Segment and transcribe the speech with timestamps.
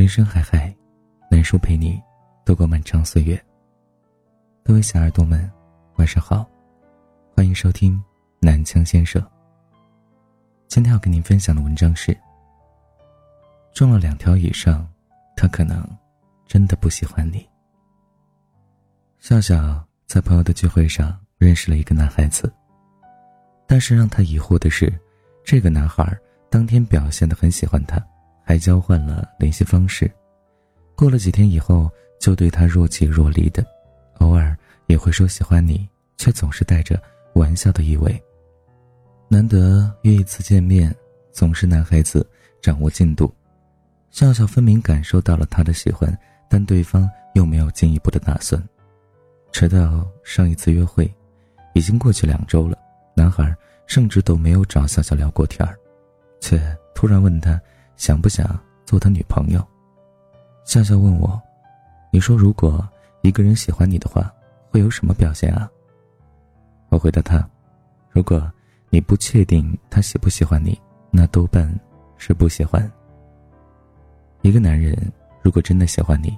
[0.00, 0.74] 人生海海，
[1.30, 2.02] 南叔陪你
[2.42, 3.38] 度过漫长岁月。
[4.64, 5.46] 各位小耳朵们，
[5.96, 6.48] 晚上好，
[7.36, 8.02] 欢迎收听
[8.40, 9.22] 南腔先生。
[10.68, 12.16] 今天要跟您分享的文章是：
[13.74, 14.88] 中了两条以上，
[15.36, 15.86] 他可能
[16.46, 17.46] 真的不喜欢你。
[19.18, 22.50] 笑笑在朋友的聚会上认识了一个男孩子，
[23.66, 24.90] 但是让他疑惑的是，
[25.44, 28.02] 这个男孩当天表现的很喜欢他。
[28.50, 30.10] 还交换了联系方式，
[30.96, 33.64] 过了几天以后，就对他若即若离的，
[34.18, 34.56] 偶尔
[34.88, 37.00] 也会说喜欢你，却总是带着
[37.34, 38.20] 玩笑的意味。
[39.28, 40.92] 难得约一次见面，
[41.30, 42.28] 总是男孩子
[42.60, 43.32] 掌握进度，
[44.10, 46.12] 笑笑分明感受到了他的喜欢，
[46.48, 48.60] 但对方又没有进一步的打算。
[49.52, 51.08] 直到上一次约会，
[51.74, 52.76] 已经过去两周了，
[53.14, 53.56] 男孩
[53.86, 55.78] 甚至都没有找笑笑聊过天儿，
[56.40, 56.60] 却
[56.96, 57.56] 突然问他。
[58.00, 59.62] 想不想做他女朋友？
[60.64, 61.38] 笑笑问我
[62.10, 62.82] ：“你说如果
[63.20, 64.32] 一个人喜欢你的话，
[64.70, 65.70] 会有什么表现啊？”
[66.88, 67.46] 我回答他
[68.08, 68.50] ：“如果
[68.88, 71.70] 你不确定他喜不喜欢你，那多半
[72.16, 72.90] 是不喜欢。
[74.40, 74.96] 一个男人
[75.42, 76.34] 如果真的喜欢你，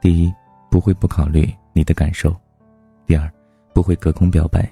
[0.00, 0.32] 第一
[0.70, 2.34] 不会不考虑你的感受，
[3.04, 3.30] 第二
[3.74, 4.66] 不会隔空表白，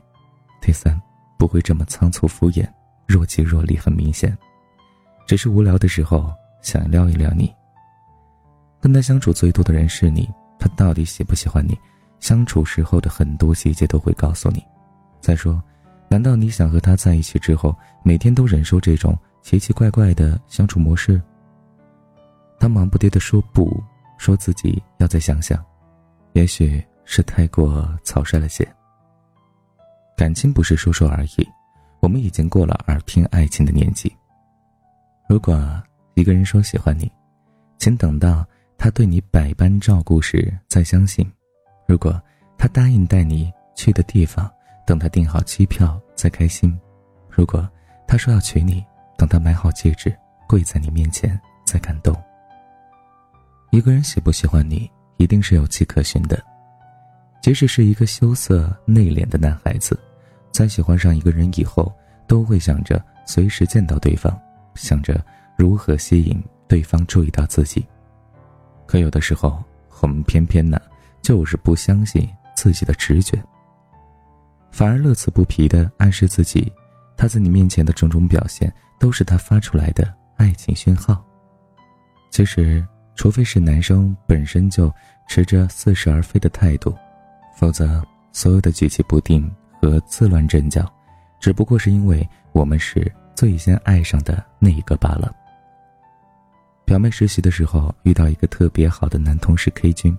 [0.62, 0.98] 第三
[1.36, 2.66] 不会这么仓促敷衍，
[3.06, 4.34] 若即若离很明显。”
[5.26, 7.52] 只是无聊的时候想撩一撩你。
[8.80, 11.78] 跟他相处最多的人是你，他到底喜不喜欢你，
[12.20, 14.62] 相处时候的很多细节都会告诉你。
[15.20, 15.62] 再说，
[16.08, 21.20] 难道你想和他在一起之后，每天都忍受这种奇奇怪怪的相处模式？
[22.60, 23.82] 他忙不迭的说不，
[24.18, 25.64] 说自己要再想想，
[26.34, 28.66] 也许是太过草率了些。
[30.16, 31.48] 感情不是说说而已，
[32.00, 34.14] 我们已经过了耳听爱情的年纪。
[35.26, 35.82] 如果
[36.14, 37.10] 一个人说喜欢你，
[37.78, 41.24] 请等到他对你百般照顾时再相信；
[41.88, 42.20] 如果
[42.58, 44.50] 他答应带你去的地方，
[44.86, 46.70] 等他订好机票再开心；
[47.28, 47.68] 如果
[48.06, 48.84] 他说要娶你，
[49.16, 50.14] 等他买好戒指
[50.46, 52.14] 跪在你面前再感动。
[53.70, 56.40] 一个人喜不喜欢你，一定是有迹可循的。
[57.40, 59.98] 即使是一个羞涩内敛的男孩子，
[60.52, 61.92] 在喜欢上一个人以后，
[62.26, 64.38] 都会想着随时见到对方。
[64.74, 65.24] 想着
[65.56, 67.86] 如何吸引对方注意到自己，
[68.86, 69.62] 可有的时候
[70.02, 70.80] 我们偏偏呢，
[71.22, 73.42] 就是不相信自己的直觉，
[74.70, 76.70] 反而乐此不疲的暗示自己，
[77.16, 81.24] 他在你面前的种种表现都是他发出来的爱情讯号。
[82.30, 84.92] 其实，除非是男生本身就
[85.28, 86.92] 持着似是而非的态度，
[87.56, 90.92] 否则所有的举棋不定和自乱阵脚，
[91.40, 93.10] 只不过是因为我们是。
[93.34, 95.34] 最先爱上的那一个罢了。
[96.84, 100.16] 表妹实习的时候遇到一个特别好的男同事 K 君，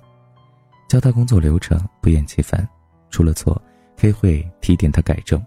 [0.88, 2.68] 教他工作流程不厌其烦，
[3.10, 3.62] 出了错
[3.98, 5.44] K 会提点他改正，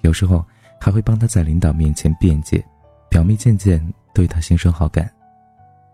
[0.00, 0.44] 有时候
[0.80, 2.64] 还会帮他在领导面前辩解。
[3.08, 5.10] 表妹渐渐对他心生好感。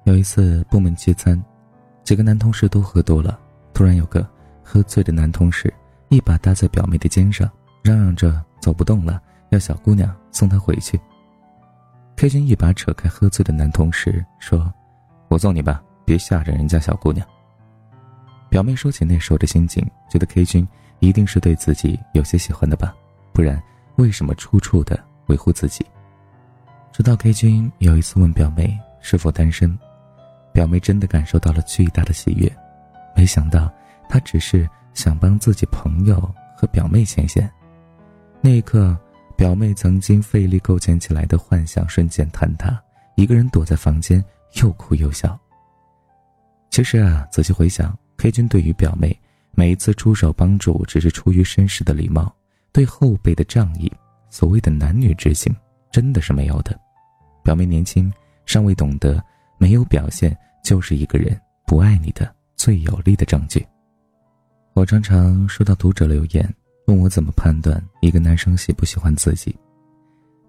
[0.05, 1.43] 有一次部门聚餐，
[2.05, 3.37] 几个男同事都喝多了，
[3.75, 4.25] 突然有个
[4.63, 5.75] 喝醉的男同事
[6.09, 7.51] 一把搭在表妹的肩上，
[7.83, 10.99] 嚷嚷着走不动了，要小姑娘送他回去。
[12.19, 14.75] K 君一把扯开喝醉的男同事，说
[15.31, 17.25] ：“我送你吧，别吓着人家小姑娘。”
[18.51, 20.67] 表妹说起那时候的心情，觉得 K 君
[20.99, 22.93] 一定是对自己有些喜欢的吧，
[23.33, 23.63] 不然
[23.99, 24.99] 为什么处处的
[25.29, 25.87] 维护自己？
[26.91, 29.79] 直到 K 君有一次问表妹是否单身，
[30.53, 32.53] 表妹真的感受到了巨大的喜悦。
[33.15, 33.73] 没想到
[34.09, 36.19] 他只是想帮自己朋友
[36.57, 37.49] 和表妹牵线，
[38.41, 38.99] 那一刻。
[39.39, 42.77] 表妹曾经费力构建起来的幻想瞬间坍塌，
[43.15, 44.23] 一个人躲在房间
[44.55, 45.39] 又哭又笑。
[46.71, 49.17] 其实啊，仔细回想，K 君对于表妹
[49.53, 52.35] 每一次出手帮助，只是出于绅士的礼貌，
[52.73, 53.89] 对后辈的仗义，
[54.29, 55.55] 所谓的男女之情，
[55.93, 56.77] 真的是没有的。
[57.45, 58.13] 表妹年轻，
[58.45, 59.23] 尚未懂得，
[59.57, 63.65] 没有表现就是一个人不爱你的最有力的证据。
[64.73, 66.53] 我常常收到读者留言。
[66.89, 69.55] 问我怎么判断一个男生喜不喜欢自己？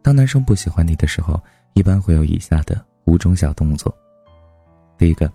[0.02, 1.38] 当男生不喜欢你的时候，
[1.74, 3.94] 一般会有以下的五种小动作。
[4.98, 5.30] 第一个，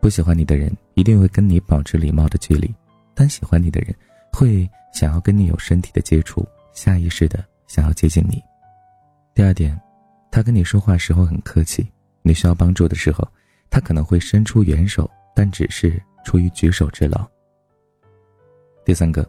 [0.00, 2.72] 不喜欢你的人一定会跟你保持礼貌的距离，
[3.14, 3.92] 但喜欢你的人
[4.32, 8.40] 会想要跟你有身体的接触，下意识的想要接近你。
[9.34, 9.76] 第二点，
[10.30, 11.84] 他跟你说话时候很客气，
[12.22, 13.26] 你需要帮助的时候，
[13.70, 17.26] 他可能会伸出援手，但只是出于举手之劳。
[18.84, 19.28] 第三个。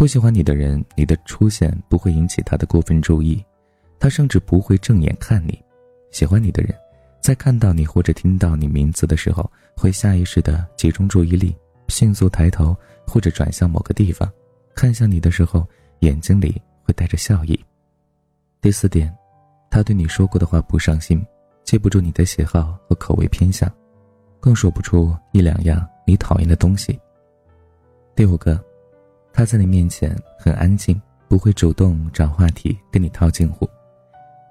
[0.00, 3.44] 不喜欢你的人，你的出现不会引起他的过分注意，
[3.98, 5.52] 他甚至不会正眼看你；
[6.10, 6.74] 喜欢你的人，
[7.20, 11.54] 在看到你或者听到你名字的时候，会下意识的集中注意力，
[11.88, 12.74] 迅速抬头
[13.06, 14.26] 或者转向某个地方，
[14.74, 15.68] 看向你的时候，
[15.98, 17.62] 眼睛里会带着笑意。
[18.62, 19.14] 第四点，
[19.70, 21.22] 他对你说过的话不上心，
[21.62, 23.70] 记不住你的喜好和口味偏向，
[24.40, 26.98] 更说不出一两样你讨厌的东西。
[28.16, 28.58] 第五个，
[29.32, 33.68] 他在你面前很安静，不会主动找话题跟你套近乎，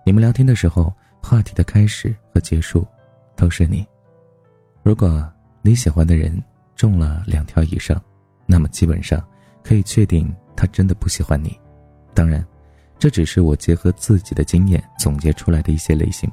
[0.06, 0.94] 你们聊天的时候。
[1.22, 2.88] 话题的开始和结束，
[3.36, 3.86] 都是你。
[4.81, 5.30] 如果
[5.62, 6.42] 你喜欢的人
[6.78, 8.02] 中了两条以上，
[8.46, 9.22] 那么基本上
[9.62, 11.60] 可以确定他真的不喜欢你。
[12.14, 12.44] 当然，
[12.98, 16.31] 这只是我结合自己的经验总结出来的一些类型。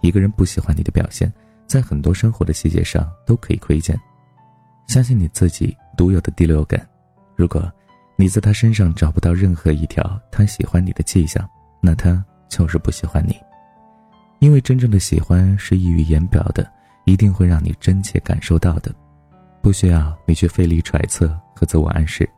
[0.00, 1.32] 一个人不喜欢你的表现，
[1.64, 3.96] 在很多生活的细节上都可以窥见。
[4.88, 6.84] 相信你自己独有的第六感。
[7.36, 7.72] 如果
[8.16, 11.48] 你在他身上找不到任何一条他喜欢你的迹象，
[11.80, 13.36] 那他就是不喜欢你。
[14.38, 16.70] 因为真正的喜欢是溢于言表的，
[17.04, 18.94] 一定会让你真切感受到的，
[19.62, 22.28] 不需要你去费力揣测和自我暗示。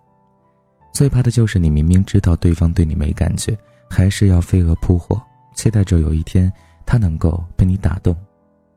[0.93, 3.57] 最怕的就是你明明知道对方对你没感觉，
[3.91, 5.21] 还是要飞蛾扑火，
[5.55, 6.51] 期待着有一天
[6.87, 8.17] 他能够被你打动。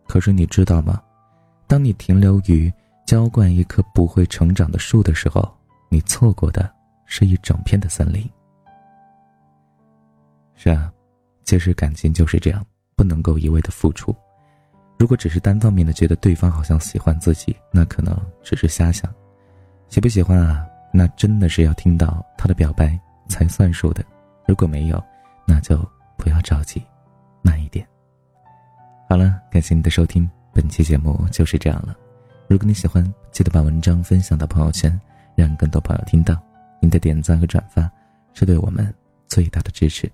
[0.08, 1.00] 可是你知道吗？
[1.68, 2.72] 当你停留于
[3.06, 5.50] 浇灌一棵不会成长的树的时候，
[5.88, 6.70] 你错过的
[7.10, 8.30] 是一整片的森林。
[10.56, 10.90] 是啊，
[11.44, 12.66] 其实感情就是这样。
[12.96, 14.14] 不能够一味的付出，
[14.98, 18.14] 如果只是单方面的觉得对方好像喜欢自己，那可能
[18.44, 19.10] 只是瞎想。
[19.88, 20.68] 喜不喜欢啊？
[20.92, 24.04] 那真的是要听到他的表白才算数的。
[24.46, 25.02] 如果没有，
[25.48, 25.78] 那就
[26.18, 26.84] 不要着急，
[27.42, 27.88] 慢一点。
[29.08, 31.96] 好了，感谢你的收听，本期节目就是这样了。
[32.50, 33.02] 如果你喜欢，
[33.32, 35.00] 记得把文章分享到朋友圈，
[35.36, 36.38] 让更多朋友听到。
[36.82, 37.90] 您的点赞和转发
[38.34, 38.94] 是对我们
[39.28, 40.12] 最大的支持。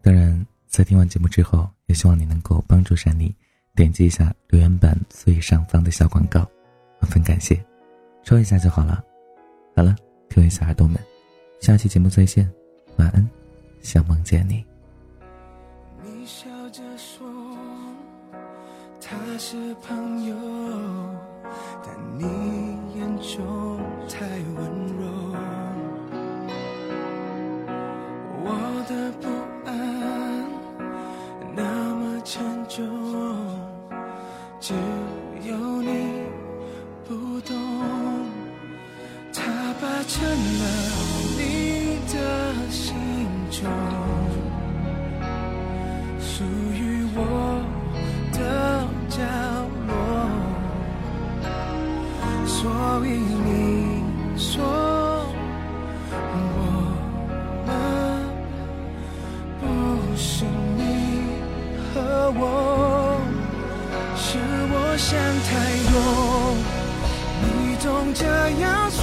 [0.00, 0.44] 当然。
[0.72, 3.30] 在听完节目之后，也希望你能够帮助珊妮
[3.74, 6.50] 点击一下留言板最上方的小广告，
[7.02, 7.62] 万分感谢，
[8.22, 9.04] 说一下就好了。
[9.76, 9.94] 好了，
[10.34, 10.98] 各位小耳朵们，
[11.60, 12.50] 下期节目再见，
[12.96, 13.28] 晚安，
[13.82, 14.64] 想梦见你。
[16.02, 17.28] 你笑着说
[18.98, 20.34] 他是朋友，
[40.58, 40.64] 了
[41.36, 41.40] 你
[42.12, 42.14] 的
[42.70, 42.94] 心
[43.50, 43.60] 中，
[46.20, 47.18] 属于我
[48.32, 48.38] 的
[49.08, 49.16] 角
[49.88, 49.90] 落，
[52.46, 52.60] 所
[53.06, 53.08] 以
[53.44, 53.48] 你
[54.36, 54.52] 说
[56.34, 56.36] 我
[57.66, 57.68] 们
[59.60, 59.62] 不
[60.16, 60.44] 是
[60.76, 60.80] 你
[61.92, 61.94] 和
[62.36, 62.40] 我。
[64.14, 65.10] 是我想
[65.44, 65.50] 太
[65.92, 65.94] 多，
[67.42, 67.44] 你
[67.76, 67.84] 总
[68.14, 68.24] 这
[68.60, 69.02] 样说，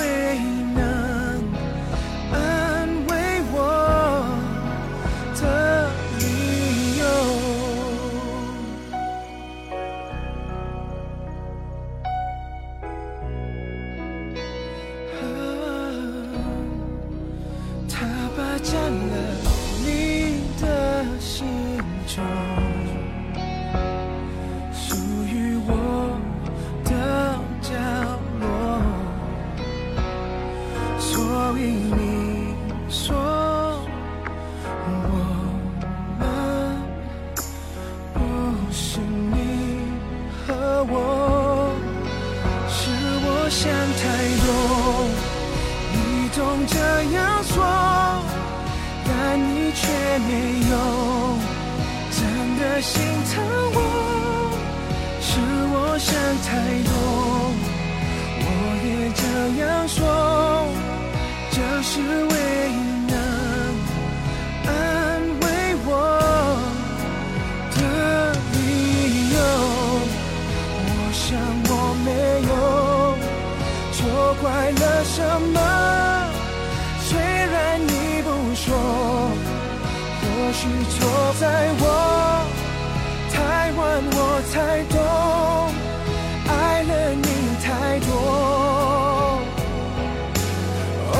[38.73, 39.35] 是你
[40.47, 40.95] 和我，
[42.69, 42.79] 是
[43.23, 44.03] 我想太
[44.45, 44.49] 多，
[45.93, 45.95] 你
[46.31, 46.75] 总这
[47.13, 47.53] 样说，
[49.05, 49.81] 但你却
[50.27, 50.29] 没
[50.71, 50.73] 有
[52.11, 52.19] 真
[52.59, 52.95] 的心
[53.29, 53.77] 疼我。
[55.19, 55.29] 是
[55.73, 56.09] 我想
[56.41, 56.49] 太
[56.87, 56.93] 多，
[80.53, 81.45] 是错在
[81.79, 81.83] 我
[83.33, 83.79] 太晚，
[84.11, 84.17] 我
[84.51, 84.99] 才懂，
[86.47, 86.51] 爱
[86.83, 87.25] 了你
[87.63, 88.09] 太多。
[91.13, 91.15] 哦，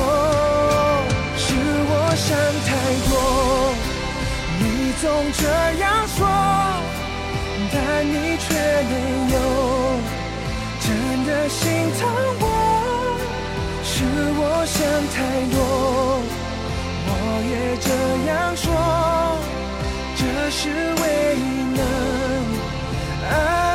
[1.37, 2.27] 是我想
[2.67, 2.69] 太
[3.09, 3.11] 多，
[4.59, 4.63] 你
[5.01, 5.41] 总这
[5.79, 6.19] 样说，
[7.71, 8.49] 但你却。
[8.91, 8.93] 没
[9.33, 9.37] 有
[10.81, 10.87] 真
[11.25, 11.59] 的心
[11.97, 11.99] 疼
[12.41, 12.43] 我，
[13.83, 13.93] 是
[14.35, 14.77] 我想
[15.13, 15.17] 太
[15.55, 15.57] 多。
[17.41, 17.89] 我也这
[18.27, 18.69] 样说，
[20.15, 20.21] 这
[20.51, 20.69] 是
[21.01, 21.41] 唯一
[21.75, 21.81] 能。
[23.31, 23.70] 爱。